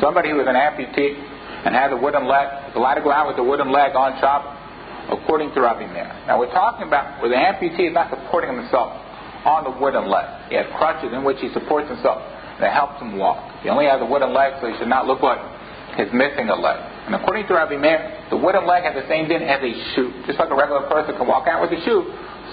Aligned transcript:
Somebody 0.00 0.30
who 0.30 0.36
was 0.36 0.48
an 0.48 0.56
amputee 0.56 1.12
and 1.66 1.74
had 1.74 1.92
a 1.92 1.96
wooden 1.96 2.26
leg 2.26 2.48
allowed 2.74 2.94
to 2.94 3.02
go 3.02 3.12
out 3.12 3.28
with 3.28 3.38
a 3.38 3.44
wooden 3.44 3.70
leg 3.70 3.94
on 3.94 4.16
Shabbos, 4.20 4.56
according 5.12 5.52
to 5.54 5.60
Rabbi 5.60 5.86
Meir. 5.92 6.08
Now 6.26 6.38
we're 6.40 6.52
talking 6.52 6.86
about 6.88 7.20
where 7.20 7.28
the 7.28 7.36
amputee 7.36 7.88
is 7.88 7.94
not 7.94 8.08
supporting 8.08 8.56
himself 8.56 8.96
on 9.44 9.64
the 9.64 9.74
wooden 9.76 10.08
leg. 10.08 10.26
He 10.48 10.56
has 10.56 10.66
crutches 10.76 11.12
in 11.12 11.24
which 11.24 11.38
he 11.40 11.52
supports 11.52 11.88
himself 11.88 12.22
that 12.60 12.72
helps 12.72 13.00
him 13.00 13.16
walk. 13.16 13.40
He 13.62 13.68
only 13.68 13.86
has 13.86 14.00
a 14.00 14.08
wooden 14.08 14.32
leg, 14.32 14.60
so 14.60 14.68
he 14.68 14.76
should 14.78 14.88
not 14.88 15.06
look 15.06 15.22
like 15.22 15.40
he's 15.96 16.12
missing 16.12 16.48
a 16.48 16.56
leg. 16.56 16.78
And 17.08 17.14
according 17.16 17.48
to 17.48 17.54
Rabbi 17.56 17.76
Meir, 17.76 18.28
the 18.30 18.36
wooden 18.36 18.66
leg 18.66 18.84
has 18.84 18.94
the 18.94 19.08
same 19.08 19.28
din 19.28 19.42
as 19.42 19.60
a 19.60 19.72
shoe. 19.96 20.12
Just 20.26 20.38
like 20.38 20.50
a 20.50 20.56
regular 20.56 20.88
person 20.88 21.16
can 21.16 21.26
walk 21.26 21.48
out 21.48 21.60
with 21.60 21.72
a 21.72 21.80
shoe, 21.84 22.04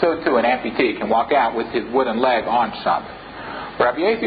so 0.01 0.21
too 0.23 0.37
an 0.37 0.45
amputee 0.45 0.97
can 0.97 1.09
walk 1.09 1.31
out 1.31 1.55
with 1.55 1.67
his 1.67 1.83
wooden 1.93 2.19
leg 2.19 2.45
on 2.45 2.71
Shabbos. 2.83 3.27
Rabbi 3.77 4.01
Yossi, 4.01 4.25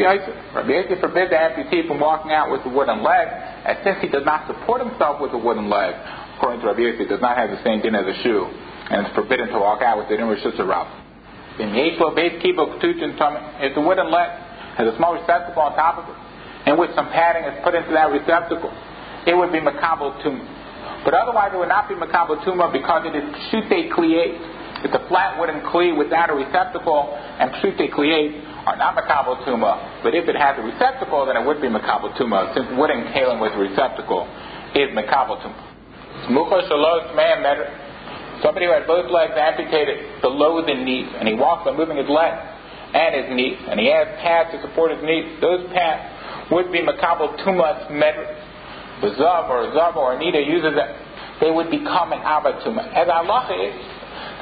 Rabbi 0.55 0.71
Yossi 0.71 0.99
forbid 0.99 1.29
the 1.29 1.35
amputee 1.35 1.87
from 1.87 1.99
walking 1.99 2.31
out 2.31 2.51
with 2.51 2.63
the 2.63 2.69
wooden 2.69 3.03
leg, 3.03 3.27
as 3.67 3.83
since 3.83 3.99
he 3.99 4.07
does 4.07 4.23
not 4.23 4.47
support 4.47 4.79
himself 4.79 5.19
with 5.19 5.31
a 5.33 5.37
wooden 5.37 5.69
leg, 5.69 5.95
according 6.37 6.61
to 6.61 6.67
Rabbi 6.67 6.87
Yossi, 6.87 7.07
does 7.07 7.19
not 7.19 7.35
have 7.35 7.51
the 7.51 7.59
same 7.63 7.81
din 7.81 7.95
as 7.95 8.07
a 8.07 8.15
shoe, 8.23 8.47
and 8.47 9.05
it's 9.05 9.15
forbidden 9.15 9.51
to 9.51 9.59
walk 9.59 9.83
out 9.83 9.99
with 9.99 10.07
it 10.07 10.19
in 10.19 10.25
reshus 10.25 10.55
harabim. 10.55 11.01
In 11.59 11.75
Yeshua 11.75 12.15
base 12.15 12.41
kibo 12.41 12.79
it's 12.79 13.77
a 13.77 13.81
wooden 13.81 14.09
leg, 14.09 14.29
has 14.79 14.87
a 14.87 14.95
small 14.95 15.19
receptacle 15.19 15.61
on 15.61 15.75
top 15.75 15.99
of 15.99 16.07
it, 16.07 16.71
in 16.71 16.79
which 16.79 16.95
some 16.95 17.11
padding 17.11 17.43
is 17.43 17.59
put 17.63 17.75
into 17.75 17.91
that 17.91 18.07
receptacle. 18.07 18.71
It 19.27 19.35
would 19.35 19.51
be 19.51 19.59
makabel 19.59 20.15
tuma. 20.23 21.03
But 21.03 21.13
otherwise, 21.13 21.51
it 21.53 21.57
would 21.57 21.69
not 21.69 21.89
be 21.89 21.95
makabel 21.95 22.39
tuma 22.45 22.71
because 22.71 23.03
it 23.05 23.15
is 23.19 23.25
shute 23.51 23.91
kliate. 23.91 24.39
It's 24.83 24.93
a 24.93 25.07
flat 25.07 25.39
wooden 25.39 25.61
kli 25.61 25.97
without 25.97 26.29
a 26.29 26.33
receptacle, 26.33 27.13
and 27.13 27.51
shute 27.61 27.77
kliate 27.91 28.41
are 28.65 28.77
not 28.77 28.95
makabel 28.95 29.43
tuma. 29.45 30.03
But 30.03 30.15
if 30.15 30.27
it 30.27 30.35
has 30.35 30.57
a 30.57 30.63
receptacle, 30.63 31.25
then 31.25 31.37
it 31.37 31.45
would 31.45 31.61
be 31.61 31.67
makabel 31.67 32.17
tuma, 32.17 32.53
since 32.53 32.67
wooden 32.77 33.13
kalim 33.13 33.41
with 33.41 33.53
a 33.53 33.61
receptacle 33.61 34.25
is 34.75 34.89
makabel 34.95 35.37
man 37.15 37.57
Somebody 38.41 38.65
who 38.65 38.73
had 38.73 38.87
both 38.87 39.11
legs 39.11 39.33
amputated 39.37 40.21
below 40.21 40.65
the 40.65 40.73
knees, 40.73 41.07
and 41.19 41.27
he 41.27 41.35
walks 41.35 41.65
by 41.65 41.77
moving 41.77 41.97
his 41.97 42.09
legs 42.09 42.41
and 42.93 43.15
his 43.15 43.35
knees, 43.35 43.57
and 43.69 43.79
he 43.79 43.87
has 43.87 44.07
pads 44.19 44.49
to 44.51 44.61
support 44.61 44.91
his 44.91 45.03
knees. 45.03 45.39
Those 45.39 45.69
pads 45.71 46.51
would 46.51 46.71
be 46.71 46.79
makabel 46.81 47.37
tumas 47.45 47.89
medris. 47.91 48.33
The 49.01 49.13
zav 49.17 49.49
or 49.49 49.71
zav 49.73 49.95
or 49.95 50.13
anita 50.13 50.41
uses 50.41 50.73
them. 50.73 50.89
They 51.39 51.51
would 51.51 51.69
become 51.69 52.13
an 52.13 52.19
av 52.19 52.43
hatuma. 52.43 52.91
As 52.93 53.07
Allah 53.09 53.49
is, 53.49 53.73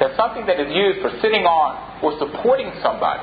that 0.00 0.16
something 0.16 0.48
that 0.48 0.58
is 0.58 0.72
used 0.72 1.04
for 1.04 1.12
sitting 1.20 1.44
on 1.44 2.02
or 2.02 2.16
supporting 2.18 2.72
somebody, 2.82 3.22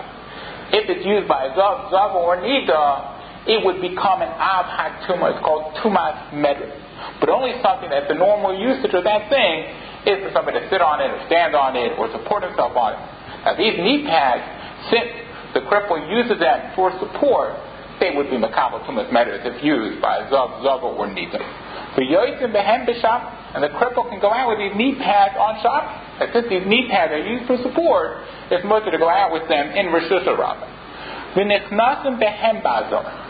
if 0.71 0.85
it's 0.85 1.05
used 1.05 1.27
by 1.27 1.49
zav, 1.57 1.89
zav 1.89 2.13
or 2.13 2.37
anita, 2.37 3.17
it 3.49 3.63
would 3.65 3.81
become 3.81 4.21
an 4.21 4.29
av 4.29 4.69
hatuma. 4.69 5.33
It's 5.33 5.43
called 5.43 5.73
tumas 5.81 6.31
medris. 6.37 6.71
But 7.19 7.29
only 7.29 7.57
something 7.63 7.89
that's 7.89 8.07
the 8.07 8.19
normal 8.19 8.53
usage 8.53 8.93
of 8.93 9.03
that 9.03 9.29
thing 9.29 9.55
is 10.05 10.23
for 10.23 10.31
somebody 10.33 10.59
to 10.59 10.65
sit 10.69 10.81
on 10.81 11.01
it 11.01 11.09
or 11.09 11.19
stand 11.27 11.55
on 11.55 11.75
it 11.75 11.97
or 11.97 12.11
support 12.11 12.43
himself 12.43 12.75
on 12.75 12.93
it. 12.93 13.01
Now 13.45 13.53
these 13.55 13.79
knee 13.79 14.05
pads, 14.05 14.43
since 14.91 15.09
the 15.53 15.61
cripple 15.65 15.97
uses 16.05 16.37
them 16.39 16.75
for 16.75 16.91
support, 16.99 17.55
they 17.99 18.13
would 18.13 18.29
be 18.29 18.37
makabel 18.37 18.85
tumas 18.85 19.09
matters 19.11 19.41
if 19.43 19.63
used 19.63 20.01
by 20.01 20.27
zav, 20.29 20.61
zava, 20.61 20.85
or 20.85 21.07
nita. 21.09 21.39
For 21.95 22.01
yoitzim 22.01 22.53
behem 22.53 22.87
b'sham, 22.87 23.55
and 23.55 23.63
the 23.63 23.69
cripple 23.69 24.09
can 24.09 24.19
go 24.19 24.31
out 24.31 24.49
with 24.49 24.59
these 24.59 24.75
knee 24.77 24.95
pads 24.95 25.35
on 25.39 25.61
shop. 25.61 25.83
And 26.19 26.29
since 26.33 26.47
these 26.49 26.65
knee 26.65 26.87
pads 26.89 27.11
are 27.13 27.23
used 27.23 27.47
for 27.47 27.57
support, 27.63 28.23
it's 28.51 28.65
much 28.65 28.83
to 28.89 28.97
go 28.97 29.09
out 29.09 29.31
with 29.31 29.47
them 29.47 29.71
in 29.71 29.87
reshus 29.87 30.25
harabim. 30.25 30.69
V'nichnasim 31.33 32.21
behem 32.21 32.61
ba'azar. 32.61 33.27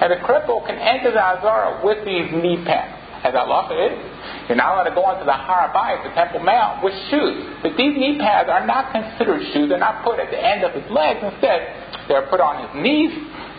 And 0.00 0.12
the 0.12 0.22
cripple 0.22 0.64
can 0.66 0.76
enter 0.76 1.10
the 1.10 1.22
azara 1.22 1.80
with 1.84 2.04
these 2.04 2.30
knee 2.32 2.62
pads. 2.64 2.94
As 3.18 3.34
Allah 3.34 3.66
is, 3.74 3.98
you're 4.46 4.54
not 4.54 4.78
allowed 4.78 4.88
to 4.88 4.94
go 4.94 5.02
onto 5.02 5.26
the 5.26 5.34
Har 5.34 5.74
HaBayis, 5.74 6.06
the 6.06 6.14
Temple 6.14 6.38
Mount, 6.38 6.84
with 6.84 6.94
shoes. 7.10 7.58
But 7.66 7.74
these 7.76 7.98
knee 7.98 8.16
pads 8.16 8.48
are 8.48 8.64
not 8.64 8.94
considered 8.94 9.42
shoes. 9.52 9.68
They're 9.68 9.82
not 9.82 10.04
put 10.04 10.20
at 10.20 10.30
the 10.30 10.38
end 10.38 10.62
of 10.62 10.70
his 10.70 10.86
legs. 10.88 11.18
Instead, 11.18 12.06
they're 12.06 12.30
put 12.30 12.38
on 12.38 12.62
his 12.62 12.70
knees. 12.78 13.10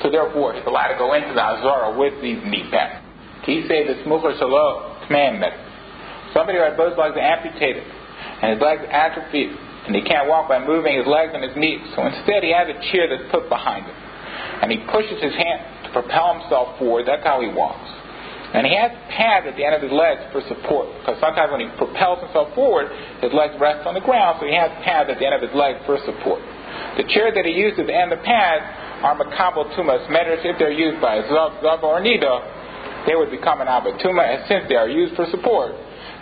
So 0.02 0.10
therefore, 0.10 0.56
he's 0.56 0.64
allowed 0.64 0.96
to 0.96 0.98
go 0.98 1.12
into 1.12 1.36
the 1.36 1.44
Azara 1.44 1.92
with 2.00 2.22
these 2.24 2.40
knee 2.48 2.72
pads. 2.72 3.04
He 3.44 3.66
say 3.68 3.88
the 3.88 4.04
smucher 4.04 4.38
shalom 4.38 5.08
commandment. 5.08 5.54
Somebody 6.34 6.60
who 6.60 6.64
had 6.64 6.78
both 6.78 6.98
legs 6.98 7.16
amputated 7.20 7.84
and 8.42 8.54
his 8.54 8.62
legs 8.62 8.84
atrophied 8.90 9.56
and 9.90 9.96
he 9.96 10.04
can't 10.04 10.30
walk 10.30 10.46
by 10.50 10.62
moving 10.62 10.98
his 10.98 11.08
legs 11.08 11.32
and 11.34 11.42
his 11.42 11.56
knees. 11.58 11.82
So 11.96 12.06
instead, 12.06 12.44
he 12.44 12.54
has 12.54 12.70
a 12.70 12.78
chair 12.92 13.10
that's 13.10 13.26
put 13.32 13.50
behind 13.50 13.90
him, 13.90 13.98
and 14.62 14.70
he 14.70 14.78
pushes 14.86 15.18
his 15.18 15.34
hand 15.34 15.88
to 15.88 15.90
propel 15.90 16.38
himself 16.38 16.78
forward. 16.78 17.10
That's 17.10 17.26
how 17.26 17.42
he 17.42 17.50
walks. 17.50 17.90
And 18.54 18.66
he 18.66 18.74
has 18.78 18.94
pads 19.14 19.46
at 19.46 19.58
the 19.58 19.66
end 19.66 19.78
of 19.78 19.82
his 19.82 19.94
legs 19.94 20.26
for 20.34 20.42
support, 20.46 20.94
because 21.02 21.18
sometimes 21.22 21.50
when 21.50 21.62
he 21.66 21.70
propels 21.78 22.22
himself 22.22 22.54
forward, 22.54 22.90
his 23.22 23.34
legs 23.34 23.58
rest 23.58 23.86
on 23.86 23.94
the 23.94 24.02
ground, 24.02 24.38
so 24.42 24.46
he 24.46 24.58
has 24.58 24.70
pads 24.86 25.10
at 25.10 25.18
the 25.18 25.26
end 25.26 25.38
of 25.38 25.42
his 25.42 25.54
legs 25.54 25.82
for 25.86 25.98
support. 26.06 26.42
The 26.98 27.06
chair 27.10 27.34
that 27.34 27.46
he 27.46 27.54
uses 27.54 27.90
and 27.90 28.10
the 28.14 28.22
pads 28.22 28.66
are 29.06 29.18
makabel 29.18 29.74
tumas 29.74 30.06
medrash. 30.10 30.46
If 30.46 30.58
they're 30.58 30.74
used 30.74 31.02
by 31.02 31.22
zav, 31.30 31.62
zav 31.62 31.82
or 31.82 32.02
nida, 32.02 32.59
they 33.08 33.16
would 33.16 33.32
become 33.32 33.62
an 33.62 33.68
av 33.68 33.84
hatuma, 33.84 34.24
and 34.24 34.48
since 34.48 34.66
they 34.68 34.76
are 34.76 34.90
used 34.90 35.16
for 35.16 35.26
support, 35.32 35.72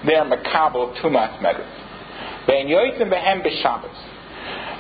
they 0.06 0.16
are 0.16 0.26
makabel 0.26 0.96
tumas 1.02 1.40
medrash. 1.40 2.46
Ben 2.48 2.68
yoitzim 2.68 3.12
behem 3.12 3.46
b'shabbos. 3.46 4.14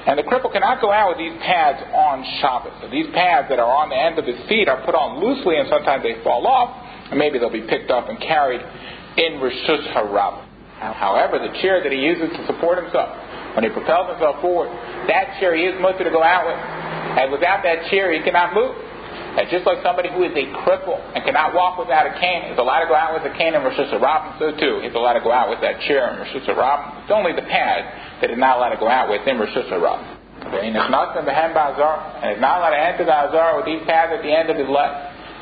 And 0.07 0.17
the 0.17 0.23
cripple 0.23 0.51
cannot 0.53 0.79
go 0.79 0.89
out 0.89 1.09
with 1.09 1.17
these 1.17 1.35
pads 1.43 1.83
on 1.91 2.23
Shabbos. 2.39 2.71
So 2.79 2.87
these 2.87 3.07
pads 3.11 3.49
that 3.49 3.59
are 3.59 3.67
on 3.67 3.89
the 3.89 3.99
end 3.99 4.17
of 4.17 4.23
his 4.23 4.39
feet 4.47 4.69
are 4.69 4.79
put 4.85 4.95
on 4.95 5.19
loosely, 5.19 5.59
and 5.59 5.67
sometimes 5.67 6.01
they 6.01 6.23
fall 6.23 6.47
off 6.47 6.87
and 7.11 7.19
maybe 7.19 7.39
they'll 7.39 7.51
be 7.51 7.67
picked 7.67 7.91
up 7.91 8.09
and 8.09 8.19
carried 8.19 8.61
in 8.61 9.39
Rishus 9.39 9.83
Harab. 9.91 10.43
However, 10.79 11.39
the 11.39 11.59
chair 11.61 11.81
that 11.81 11.91
he 11.91 11.97
uses 11.97 12.29
to 12.37 12.45
support 12.45 12.83
himself, 12.83 13.09
when 13.55 13.63
he 13.63 13.69
propels 13.69 14.11
himself 14.11 14.39
forward, 14.41 14.69
that 15.09 15.39
chair 15.39 15.55
he 15.55 15.63
is 15.63 15.75
mutter 15.81 16.03
to 16.03 16.11
go 16.11 16.21
out 16.21 16.45
with. 16.45 16.59
And 17.17 17.31
without 17.31 17.63
that 17.63 17.89
chair, 17.89 18.13
he 18.13 18.21
cannot 18.21 18.53
move. 18.53 18.75
And 19.37 19.45
just 19.53 19.69
like 19.69 19.85
somebody 19.85 20.09
who 20.09 20.25
is 20.25 20.33
a 20.33 20.49
cripple 20.65 20.97
and 21.13 21.21
cannot 21.21 21.53
walk 21.53 21.77
without 21.77 22.09
a 22.09 22.17
cane 22.17 22.49
is 22.49 22.57
allowed 22.57 22.81
to 22.81 22.89
go 22.89 22.97
out 22.97 23.13
with 23.13 23.21
a 23.21 23.33
cane 23.37 23.53
in 23.53 23.61
reshus 23.61 23.93
harabim, 23.93 24.41
so 24.41 24.49
too 24.57 24.81
he's 24.81 24.97
allowed 24.97 25.13
to 25.13 25.21
go 25.21 25.31
out 25.31 25.53
with 25.53 25.61
that 25.61 25.77
chair 25.85 26.09
in 26.09 26.25
reshus 26.25 26.41
harabim. 26.49 27.05
It's 27.05 27.13
only 27.13 27.37
the 27.37 27.45
pad 27.45 28.17
that 28.21 28.33
he's 28.33 28.41
not 28.41 28.57
allowed 28.57 28.73
to 28.73 28.81
go 28.81 28.89
out 28.89 29.13
with 29.13 29.21
in 29.29 29.37
reshus 29.37 29.69
harabim. 29.69 30.17
Okay, 30.41 30.67
and 30.67 30.73
it's 30.73 30.89
not 30.89 31.13
the 31.13 31.21
Azar, 31.21 32.23
and 32.23 32.33
he's 32.33 32.41
not 32.41 32.65
allowed 32.65 32.73
to 32.73 32.81
enter 32.81 33.05
the 33.05 33.13
Azar 33.13 33.57
with 33.61 33.65
these 33.69 33.85
pads 33.85 34.09
at 34.09 34.25
the 34.25 34.33
end 34.33 34.49
of 34.49 34.57
his 34.57 34.69
leg. 34.69 34.89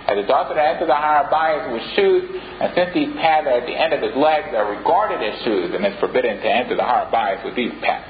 As 0.05 0.19
a 0.19 0.27
daughter 0.27 0.53
to 0.53 0.61
enter 0.61 0.85
the 0.85 0.93
Har 0.93 1.25
HaBayis 1.25 1.73
with 1.73 1.81
shoes, 1.95 2.29
and 2.61 2.69
since 2.75 2.93
these 2.93 3.09
pads 3.17 3.47
are 3.47 3.57
at 3.57 3.65
the 3.65 3.73
end 3.73 3.89
of 3.89 4.05
his 4.05 4.13
legs, 4.13 4.53
are 4.53 4.69
regarded 4.69 5.17
as 5.17 5.41
shoes, 5.41 5.73
and 5.73 5.81
it's 5.81 5.97
forbidden 5.99 6.37
to 6.37 6.49
enter 6.49 6.75
the 6.75 6.83
Har 6.83 7.09
HaBayis 7.09 7.43
with 7.43 7.55
these 7.55 7.73
pads. 7.81 8.05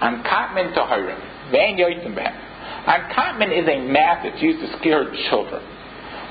Ankatman 0.00 0.72
Tahirim, 0.72 1.20
Van 1.52 1.76
Yoisenbach. 1.76 2.45
Ankatman 2.86 3.50
is 3.50 3.66
a 3.66 3.82
mat 3.90 4.22
that's 4.22 4.40
used 4.40 4.60
to 4.60 4.78
scare 4.78 5.10
children. 5.28 5.62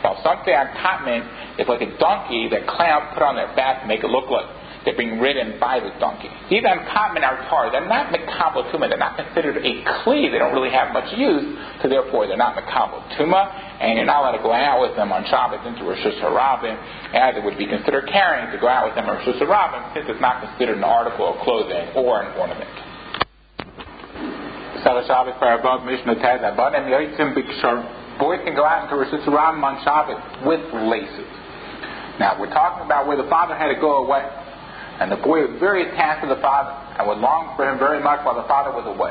While 0.02 0.22
some 0.24 0.40
say 0.46 0.54
ankatman 0.54 1.60
is 1.60 1.68
like 1.68 1.82
a 1.82 1.98
donkey 1.98 2.48
that 2.52 2.68
clowns 2.68 3.12
put 3.14 3.24
on 3.24 3.36
their 3.36 3.54
back 3.56 3.82
to 3.82 3.88
make 3.88 4.04
it 4.04 4.08
look 4.08 4.30
like 4.30 4.46
they're 4.86 4.96
being 4.96 5.20
ridden 5.20 5.58
by 5.60 5.82
the 5.82 5.90
donkey. 5.98 6.30
These 6.48 6.62
uncommon 6.62 7.26
are 7.26 7.42
tar. 7.50 7.74
They're 7.74 7.90
not 7.90 8.14
makabel 8.14 8.70
tuma. 8.70 8.88
They're 8.88 9.02
not 9.02 9.18
considered 9.18 9.58
a 9.58 9.72
kli. 9.82 10.30
They 10.30 10.38
don't 10.38 10.54
really 10.54 10.70
have 10.70 10.94
much 10.94 11.10
use, 11.18 11.44
so 11.82 11.90
therefore 11.90 12.28
they're 12.30 12.38
not 12.38 12.56
makabel 12.56 13.02
tuma, 13.18 13.50
and 13.82 13.98
you're 13.98 14.06
not 14.06 14.22
allowed 14.22 14.38
to 14.38 14.44
go 14.46 14.54
out 14.54 14.80
with 14.86 14.96
them 14.96 15.12
on 15.12 15.26
Shabbos 15.26 15.66
into 15.66 15.82
reshus 15.90 16.22
harabim, 16.22 16.78
as 17.18 17.36
it 17.36 17.44
would 17.44 17.58
be 17.58 17.66
considered 17.66 18.08
carrying 18.14 18.54
to 18.54 18.62
go 18.62 18.70
out 18.70 18.86
with 18.86 18.94
them 18.94 19.10
on 19.10 19.18
reshus 19.18 19.42
harabim, 19.42 19.94
since 19.96 20.06
it's 20.08 20.22
not 20.22 20.46
considered 20.46 20.78
an 20.78 20.86
article 20.86 21.34
of 21.34 21.42
clothing 21.42 21.90
or 21.98 22.22
an 22.22 22.38
ornament. 22.38 22.70
Shabbos 24.86 25.34
for 25.42 25.50
above 25.50 25.82
Mishnah 25.82 26.14
Tez 26.22 26.46
Abanim 26.46 26.86
Yoitzim 26.86 27.34
Bikshar. 27.34 28.22
Boys 28.22 28.38
can 28.46 28.54
go 28.54 28.62
out 28.62 28.86
into 28.86 28.94
reshus 28.94 29.26
harabim 29.26 29.66
on 29.66 29.82
Shabbos 29.82 30.22
with 30.46 30.62
laces. 30.86 31.26
Now 32.22 32.38
we're 32.40 32.54
talking 32.54 32.86
about 32.86 33.10
where 33.10 33.18
the 33.18 33.26
father 33.26 33.58
had 33.58 33.74
to 33.74 33.82
go 33.82 34.06
away. 34.06 34.22
And 35.02 35.12
the 35.12 35.18
boy 35.18 35.50
was 35.50 35.58
very 35.60 35.90
attached 35.90 36.22
to 36.22 36.30
the 36.30 36.38
father 36.38 36.70
and 37.02 37.08
would 37.10 37.18
long 37.18 37.58
for 37.58 37.66
him 37.66 37.82
very 37.82 37.98
much 37.98 38.22
while 38.22 38.38
the 38.38 38.46
father 38.46 38.78
was 38.78 38.86
away. 38.86 39.10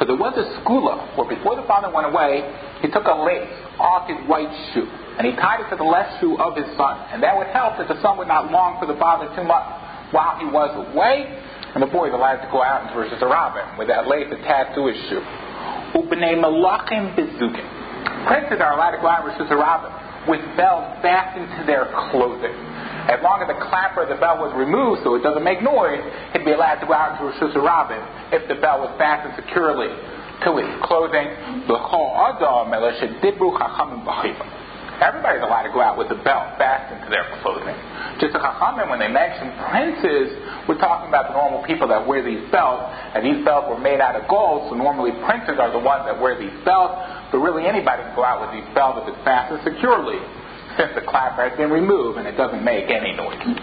So 0.00 0.08
there 0.08 0.16
was 0.16 0.32
a 0.40 0.48
skula 0.64 0.96
where 1.20 1.28
before 1.28 1.52
the 1.52 1.68
father 1.68 1.92
went 1.92 2.08
away, 2.08 2.40
he 2.80 2.88
took 2.88 3.04
a 3.04 3.12
lace 3.20 3.52
off 3.76 4.08
his 4.08 4.16
white 4.24 4.48
shoe 4.72 4.88
and 5.20 5.28
he 5.28 5.36
tied 5.36 5.60
it 5.60 5.68
to 5.68 5.76
the 5.76 5.84
left 5.84 6.16
shoe 6.24 6.40
of 6.40 6.56
his 6.56 6.64
son. 6.80 6.96
And 7.12 7.20
that 7.20 7.36
would 7.36 7.52
help 7.52 7.76
that 7.76 7.92
the 7.92 8.00
son 8.00 8.16
would 8.16 8.32
not 8.32 8.48
long 8.48 8.80
for 8.80 8.88
the 8.88 8.96
father 8.96 9.28
too 9.36 9.44
much 9.44 9.68
while 10.16 10.40
he 10.40 10.48
was 10.48 10.72
away. 10.88 11.28
And 11.74 11.82
the 11.82 11.86
boy 11.86 12.10
was 12.10 12.18
allowed 12.18 12.42
to 12.42 12.50
go 12.50 12.62
out 12.62 12.86
into 12.86 12.98
reshus 12.98 13.22
harabim 13.22 13.78
with 13.78 13.86
that 13.86 14.10
lace 14.10 14.26
attached 14.26 14.74
to 14.74 14.90
his 14.90 14.98
shoe. 15.06 15.22
Ubnei 15.94 16.34
malachim 16.34 17.14
bezukim. 17.14 17.66
Princes 18.26 18.58
are 18.58 18.74
allowed 18.74 18.98
to 18.98 19.00
go 19.02 19.06
out 19.06 19.22
in 19.22 19.30
reshus 19.30 19.46
harabim 19.46 20.28
with 20.28 20.42
bells 20.58 20.98
fastened 21.00 21.46
to 21.58 21.66
their 21.66 21.86
clothing. 22.10 22.54
As 23.06 23.22
long 23.22 23.40
as 23.40 23.48
the 23.48 23.58
clapper 23.70 24.02
of 24.02 24.10
the 24.10 24.20
bell 24.20 24.42
was 24.42 24.52
removed 24.58 25.02
so 25.02 25.14
it 25.14 25.22
doesn't 25.22 25.46
make 25.46 25.62
noise, 25.62 26.02
he'd 26.34 26.44
be 26.44 26.52
allowed 26.52 26.82
to 26.82 26.86
go 26.86 26.92
out 26.92 27.16
into 27.16 27.30
reshus 27.30 27.54
harabim 27.54 28.02
if 28.34 28.46
the 28.50 28.58
bell 28.58 28.82
was 28.82 28.90
fastened 28.98 29.38
securely 29.38 29.88
to 30.42 30.50
his 30.58 30.68
clothing. 30.82 31.28
Everybody's 35.00 35.40
allowed 35.40 35.64
to 35.64 35.72
go 35.72 35.80
out 35.80 35.96
with 35.96 36.12
a 36.12 36.20
belt 36.20 36.60
fastened 36.60 37.00
to 37.04 37.08
their 37.08 37.24
clothing. 37.40 37.72
Just 38.20 38.36
the 38.36 38.40
Chachamim, 38.40 38.92
when 38.92 39.00
they 39.00 39.08
mention 39.08 39.48
princes, 39.64 40.36
we're 40.68 40.76
talking 40.76 41.08
about 41.08 41.32
the 41.32 41.34
normal 41.40 41.64
people 41.64 41.88
that 41.88 42.04
wear 42.04 42.20
these 42.20 42.44
belts, 42.52 42.84
and 43.16 43.24
these 43.24 43.40
belts 43.40 43.72
were 43.72 43.80
made 43.80 43.98
out 43.98 44.12
of 44.12 44.28
gold, 44.28 44.68
so 44.68 44.76
normally 44.76 45.16
princes 45.24 45.56
are 45.56 45.72
the 45.72 45.80
ones 45.80 46.04
that 46.04 46.20
wear 46.20 46.36
these 46.36 46.52
belts, 46.68 47.00
but 47.32 47.40
really 47.40 47.64
anybody 47.64 48.04
can 48.04 48.12
go 48.12 48.24
out 48.28 48.44
with 48.44 48.52
these 48.52 48.68
belts 48.76 49.00
if 49.00 49.16
it's 49.16 49.22
fastened 49.24 49.64
securely, 49.64 50.20
since 50.76 50.92
the 50.92 51.02
clapper 51.08 51.48
has 51.48 51.56
been 51.56 51.72
removed 51.72 52.20
and 52.20 52.28
it 52.28 52.36
doesn't 52.36 52.62
make 52.62 52.92
any 52.92 53.16
noise. 53.16 53.56